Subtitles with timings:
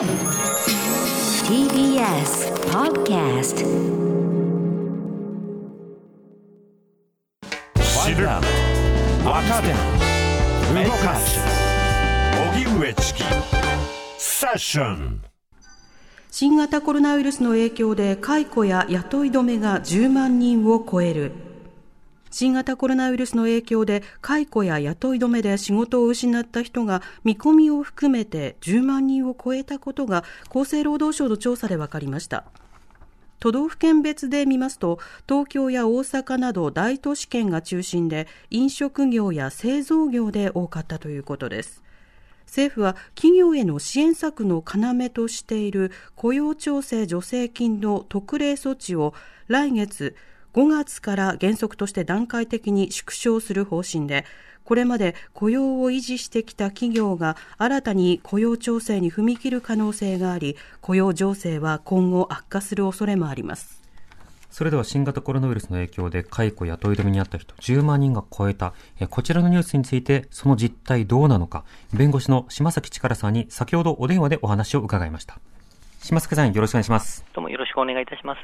[0.00, 0.08] TBS
[2.72, 3.60] Podcast.
[10.84, 11.38] 動かす
[12.54, 13.22] 荻上チキ
[14.16, 15.20] セッション
[16.30, 21.49] 新型コロナウイルスの影響で解雇や雇い止めが10万人を超える
[22.30, 32.44] 新型コロナウイルスの影響で解雇や雇い止めで仕事を失った人が見込みを含めて10万人を超えたことが厚生労働省の調査で分かりました。
[33.40, 41.82] 都道府県別で見ますと東京や大阪など大都市圏が中心で飲食業や製造業で多かったということです。
[42.44, 49.14] 政府は企業への支援策の要としている雇用調整助成金の特例措置を
[49.46, 50.16] 来月
[50.54, 54.24] 5月から原則として段階的に縮小する方針で
[54.64, 63.80] これまで雇用を維持してきた企業が新たに雇用調整に踏み切る可能性があり雇用情勢は今後悪化する恐れもあります。
[64.50, 68.74] それでは新型コロナウイルスの影響で解雇や雇い止めにあった人10万人が超えた。
[69.08, 71.64] こちらのニュースについてその実態どうなのか。
[71.92, 75.38] 弁護士の島崎力さんに先ほどお電話でお話を伺いました。
[76.02, 77.26] 島崎さんよろしくお願いします。
[77.34, 78.40] どうもよろしくお願いいたします。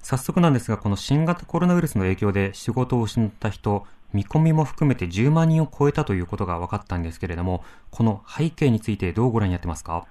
[0.00, 10.06] 早速なんですがこの新型コロナウイルスの影響で仕事を失った人見込みも含めて10万人を超えたということが分かったんですけれどもこの背景についてどうご覧になってますか？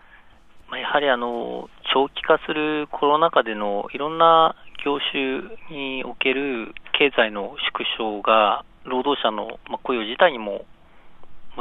[0.72, 10.64] やはりあの長期化するコロナ禍でのいろんな業種における経済の縮小が労働者の雇用自体にも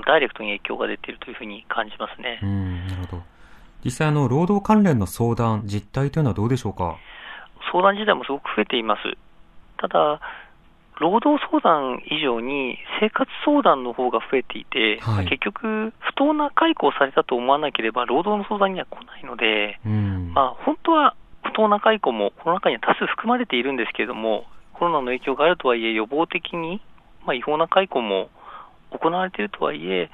[0.06, 2.38] ダイレクトに影響が出ているというふうに感じますね。
[2.44, 3.22] うんなるほど
[3.86, 6.96] 実際あの、労働関連の相談、実態というのはどうでしょうか？
[7.70, 9.02] 相談自体もすごく増えています。
[9.78, 10.20] ただ、
[10.98, 19.78] 労働相談以上に生活相談の方が増えていて、はい、結局、不当な解雇をされたと思わなければ、労働の相談には来ないので、
[20.34, 26.80] まあ、本当は不当な解雇もこの中には多数含まれているんですけれども、コロナの影響があるとはいえ、予防的に、
[27.24, 28.30] まあ、違法な解雇も
[28.90, 30.10] 行われているとはいえ、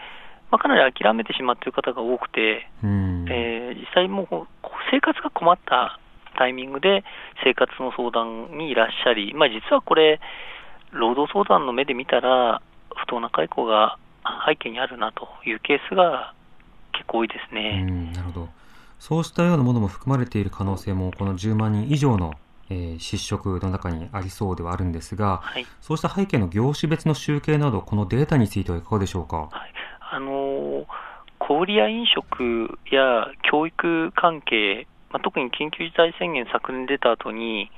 [0.53, 4.47] まあ、かなり諦めてしまっている方が多くて、えー、実際もう
[4.93, 5.99] 生活が困った
[6.37, 7.05] タイミングで
[7.43, 10.21] 生活の相談にいらっしゃり、まあ、実はこれ、
[10.93, 12.61] 労働相談の目で見たら、
[12.95, 13.97] 不当な解雇が
[14.47, 16.35] 背景にあるなというケースが
[16.93, 17.85] 結構多いですね。
[18.15, 18.49] なるほど
[18.99, 22.35] そうしたようなものも含まれている可能性も、この10万人以上の
[22.71, 29.49] えー、失職の中にありそうではあるんですが、はい、そうした背景の業種別の集計など、このデータについてはいかがでしょうか？
[29.51, 29.73] はい、
[30.13, 30.31] あの
[31.53, 37.71] 小売や飲食や教育関係、まあ、特に緊急事態宣言昨年出た後に、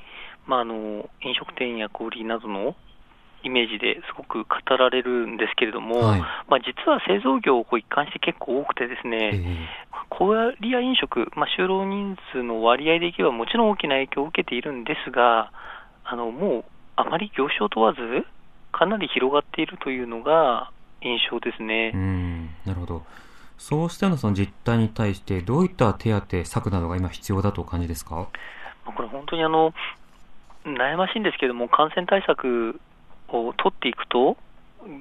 [0.47, 2.77] まあ、あの飲食店や小売などの
[3.43, 9.45] イメージですごく語られるんですけれども、はい、まあ、実は製造業を一貫して結構多くてですね、えー、
[10.09, 15.51] 小売や飲食、まあ、就労人数の割合でいけばもちろん大きな影響を受けているんですが、
[16.05, 16.65] あのもう
[16.95, 17.99] あまり業種を問わず、
[18.71, 20.71] かなり広がっているというのが
[21.03, 21.91] 印象ですね。
[21.93, 22.51] うん。
[22.65, 23.03] なるほど
[23.59, 28.29] そうしたようなその実態に対して、どういった手当、策などが今、必要だとお感じですか？
[28.85, 29.73] これ、本当にあの
[30.65, 32.81] 悩ましいんですけれども、感染対策
[33.29, 34.37] を取っていくと、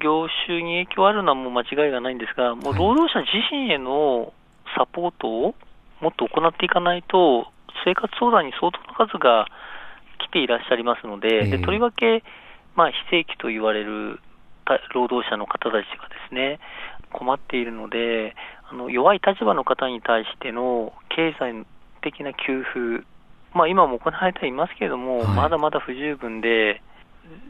[0.02, 4.32] 業種に影響あるのはもう間違いがないんですが、もう労働者自身への
[4.78, 5.56] サポートを
[6.00, 7.48] もっと行っていかないと、
[7.84, 9.48] 生活相談に相当の数が
[10.20, 12.24] 来ていらっしゃいますので、でとりわけ、
[12.76, 14.22] まあ、非正規と言われる
[14.94, 16.60] 労働者の方たちがですね、
[17.14, 18.36] 困っているので、
[18.70, 21.66] あの弱い立場の方に対しての経済
[22.02, 23.08] 的な給付、
[23.54, 26.82] まあ、今も行われてはいますけれども、はい、まだまだ不十分で、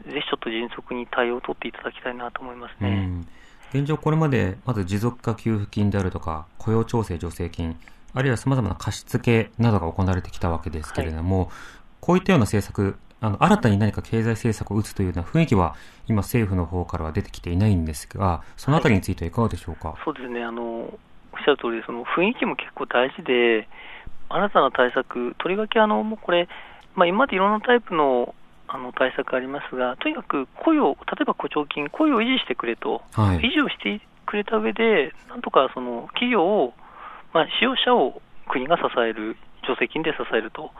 [0.06, 3.24] ぜひちょっと迅速に対応を取っていただきたいなと思いますね。
[3.72, 7.76] 現状、これまでまず持続化給付金であるとか、雇用調整助成金、
[8.12, 11.48] あるいはさまざまな貸付などが行われてきたわけですけれども、はい、
[12.00, 15.74] こういったような政策、あの新たに何か経済政策を打つというような雰囲気は、
[16.06, 20.44] 今、政府の方からは出てきていないんですが、そのあたりについてはいかがでしょうか、はい、そうですね。
[20.44, 23.68] あの、おっしゃる通り、その雰囲気も結構大事で、
[24.28, 26.48] 新たな対策、とりわけあのもうこれ、
[26.94, 28.34] まあ、今までいろんなタイプの
[28.66, 36.74] あの対策ありますが、とにかく雇用、例えば雇調金、雇用を維持してくれと、はい、維持をしてくれた上で、なんとかその企業を、
[37.32, 40.72] まあ、使用者を国が支える、助成金で支えると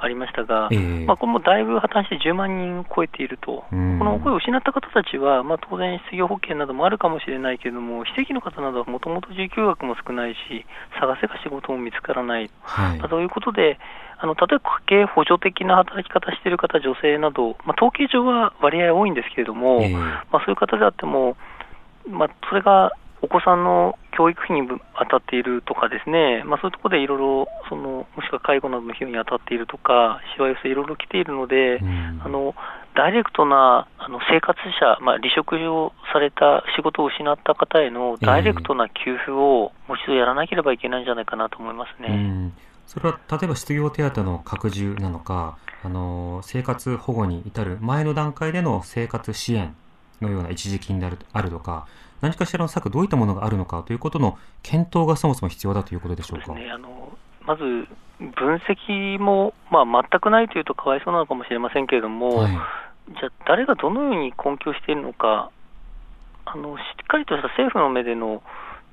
[0.00, 10.64] ありましたが、えー、まあ、これもだいぶ破綻して10万人超えていると、この声を失った方たちは、まあ、当然、失業保険などもあるかもしれないけれども、非正規の方などはもともと受給額も少ないし、
[11.00, 13.78] 探せば仕事も見つからない、はい、ということで、
[14.20, 21.36] あの例えば家計補助的な働き方している方、女性など、まあ、統計上は割合多いんですけれども、えー、まあ、そういう方であっても、
[22.08, 32.54] まあ、それがお子さんの教育費に当たっているとかですね、まあ、そういうところでいろいろ、そのもしくは介護などの費用に当たっているとか、しわ寄せいろいろ来ているので、うん、あの
[32.94, 42.08] ダイレクトなあの生活者、まあ、離職をされた仕事を失った方へのダイレクトな給付をもう一度やらなければいけないんじゃないかなと思いますね。
[42.08, 42.52] うん。
[42.86, 49.76] それは例えば失業手当の拡充なのか、あの生活保護に至る前の段階での生活支援
[50.20, 51.86] のような一時金であるあるとか、
[52.20, 56.52] 何かしらの策、どういったものがあるのかということの検討がそもそも必要だということでしょうか？
[56.52, 57.62] うね、あのまず
[58.18, 65.50] 分析も、まあ、全くないというとかわいそうなのかもしれませんけれども、はい、じゃあ、誰がどのように根拠しているのか
[66.44, 68.42] あの、しっかりとした政府の目での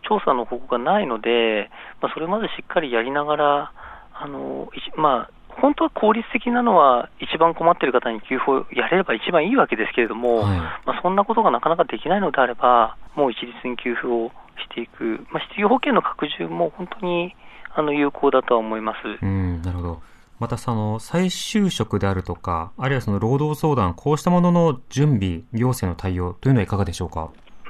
[0.08, 1.72] 調査の報告がないので、
[2.02, 3.72] まあ、それまでしっかりやりながら、
[4.14, 14.32] あのまあ、本当は効率的なのは、一番困っている方に給付をやれれば一番いいわけですけれども、はい、まあ、そんなことがなかなかできないのであれば、もう一律に給付を
[14.70, 17.36] していく、まあ、失業保険の拡充も本当に
[17.74, 18.98] あの有効だとは思います。
[19.22, 20.02] うんなるほど
[20.38, 27.30] またその再就職であるとか、あるいはその労働相談、こうしたものの準備、行政の対応というのはいかがでしょうか？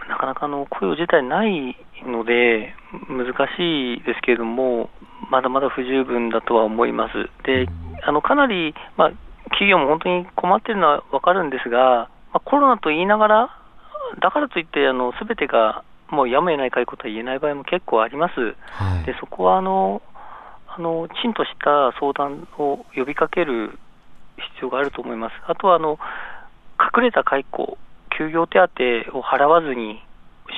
[0.09, 1.77] なかなかの雇用自体ない
[2.07, 2.73] ので、
[3.07, 4.89] 難しいですけれども、
[5.29, 7.13] まだまだ不十分だとは思います。
[7.43, 7.67] で、
[8.03, 9.11] あのかなり、まあ、
[9.51, 13.49] 企業も本当に困っているのは分かるんですが、まあ、コロナと言いながら、
[14.21, 14.87] だからといって、
[15.19, 18.55] すべてがもうやむを得ないかいことは言えない場合も結構あります。
[18.67, 20.01] はい、でそこはあの
[20.67, 23.79] あのきちんとした相談を呼びかける
[24.37, 25.33] 必要があると思います。
[25.47, 25.97] あとはあの
[26.79, 27.77] 隠れた解雇、
[28.17, 30.01] 休業手当を払わずに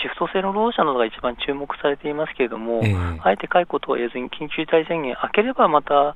[0.02, 6.16] シフト制の労働者などが一番注目されていますけれども、えー、あえて解雇とは言えずに緊急事態宣言明ければまた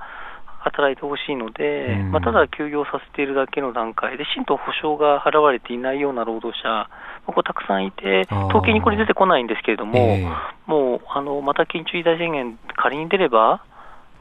[0.64, 6.88] 働いてほしいので、まあ、ただ休業させているだけの段階で、きちんと保証が払われていないような労働者、
[7.26, 10.30] ここたくさんいて、統計にこれ出てこないんですけれども、えー、
[10.68, 13.64] もうあのまた緊急事態宣言、仮に出れば、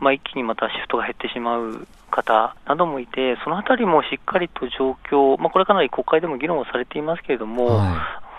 [0.01, 8.30] まあ、一気にまたシフトが減ってしまう方などもいて、そのあたりもしっかりと状況、まあ、これかなり国会でも議論をされていますけれども、はい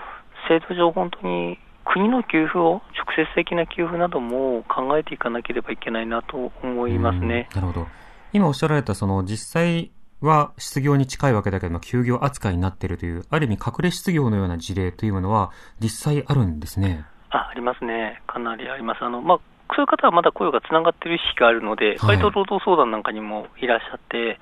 [0.59, 7.49] 制度上、本当に国の給付を、直接的な給付なども考えていかなければいけないなと思いますね。
[7.55, 7.87] なるほど。
[8.33, 17.05] 今おっしゃられた、その実際は失業に近いわけだけども、休業扱いになっているという、ある意味隠れ失業のような事例というものは、実際あるんですね。
[17.29, 19.03] あありますね、かなりあります。
[19.03, 19.39] あのまあ
[19.73, 24.37] そういう方はまだ雇用がつながっている意識があるので、割と労働相談なんかにもいらっしゃって、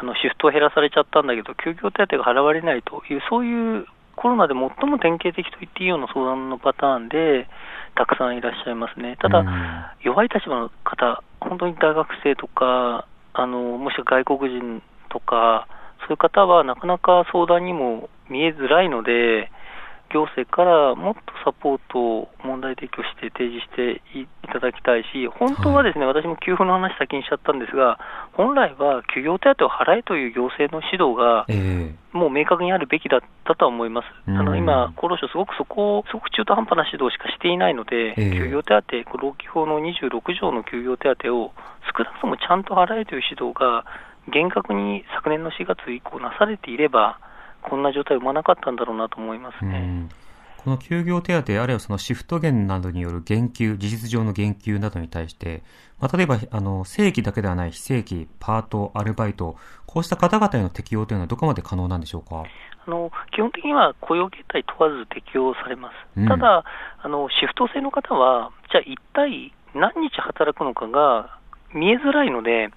[0.00, 3.86] あのシフトを減らされちゃったんだけど、休業手当が払われないという、そういう
[4.20, 7.48] コロナで最も典型的と言っていいような相談のパターンで、
[7.96, 9.16] たくさんいらっしゃいますね。
[9.18, 15.66] ただ、弱い立場の方、本当に大学生とか、あのもしくは外国人とか、
[16.00, 19.50] そういう方はなかなか相談にも見えづらいので、
[20.10, 27.98] 行政からもっとサポートを問題提供して提示していただきたいし、本当はですね、はい、私も給付の話先にしちゃったんですが、
[28.34, 31.46] 本来は休業手当を払えという行政の指導が、
[32.12, 34.06] もう明確にあるべきだったとは思います。
[34.26, 41.52] えー、あの今、厚労省、すごくそこを、すごく中途半端な指導しかしていないので、えー、休業手当、労基法の26条の休業手当を
[41.96, 43.84] 少なくともちゃんと払えという指導が、
[44.28, 47.18] 厳格に昨年の4月以降なされていれば、
[47.62, 50.08] こんな状態を生まなかったんだろうなと思いますね。
[50.62, 55.62] この休業手当、あるいはそのシフト減などによる減給、事実上の減給などに対して、
[55.98, 62.44] まあ、例えばあの正規だけではない非正規、パート、アルバイト、こうした方々への適用というのはどこまで可能なんでしょうか？
[62.86, 66.20] あの基本的には雇用形態問わず適用されます。
[66.20, 66.64] うん、ただ
[67.02, 71.38] あの、シフト制の方は、じゃあ一体何日働くのかが
[71.72, 72.68] 見えづらいので、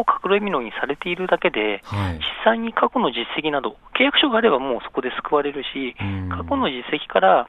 [0.00, 5.94] を隠れみのにされているだけで、はい、実際に過去の実績など、契約書があればもうそこで救われるし、
[6.30, 7.48] 過去の実績から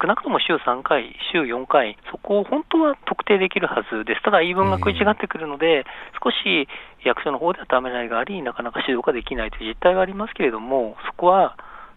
[0.00, 4.22] 少なくとも週3回、週4回、そこを本当は特定できるはずです。
[4.22, 5.84] ただ言い分が食い違ってくるので、
[6.22, 6.68] 少し
[7.04, 11.56] 役所の方ではためらいがあり、なかなか指導ができないという実態はありますけれども、そこは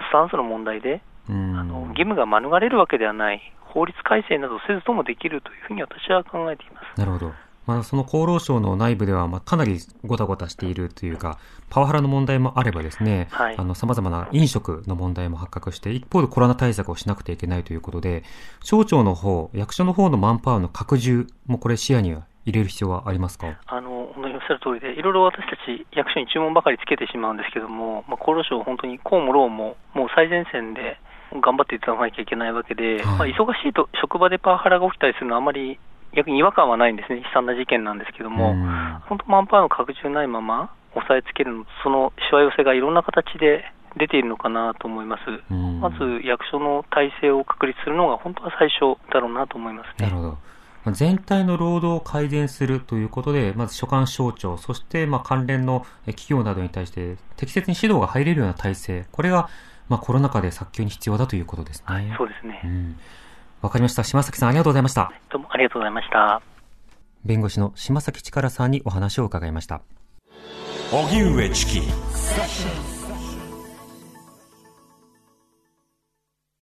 [0.10, 7.00] スタンスの問題で、あの義務が免れるわけではない、法律改正などせずともできるというふうに私は考えています。
[7.00, 7.34] なるほど。
[7.66, 11.38] まあ、その厚労省の内部では、まあ、かなりごたごたしているというか、
[11.70, 18.24] パワハラの問題もあればですね、はい、あの、様々な飲食の問題も発覚して、一方でコロナ対策をしなくてはいけないということで、
[18.64, 23.60] 省庁の方、役所の方のマンパワーの拡充もこれ視野には入れる必要はありますか？
[23.66, 31.00] あの本当におっしゃる通りで、いろいろ私たち役所に注文ばかりつけてしまうんですけども、まあ、厚労省、本当に公も労も、もう最前線で
[31.32, 35.80] 頑張っていただかなきゃいけないわけで、はい、まあ、忙しいと職場でパワハラが起きたりするのはあまり
[36.16, 38.56] 逆に違和感はないんですね、悲惨な事件なんですけども、
[39.08, 43.66] 本当、マンパワーの拡充ないまま、押さえつけるの、そのしわ寄せがいろんな形で
[43.98, 45.54] 出ているのかなと思います。
[45.54, 50.08] まず役所の体制を確立するのが本当は最初だろうなと思いますね。
[50.08, 50.38] なるほど。
[50.92, 59.50] 全体の労働を改善するということで、まず所管省庁、そしてまあ関連の企業などに対して適切に指導が入れるような体制、これが
[59.90, 61.86] まあコロナ禍で早急に必要だということですね。
[61.88, 62.54] はい、そうですね。
[62.54, 63.00] わ、うん、
[63.70, 64.04] かりました。
[64.04, 65.12] 島崎さんありがとうございました。
[65.30, 66.42] どうもありがとうございました。
[67.24, 69.82] 弁護士の島崎力さんにお話を伺いました。
[70.92, 71.82] 荻上チキ。